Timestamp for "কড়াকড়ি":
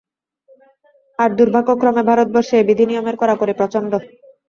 3.21-3.53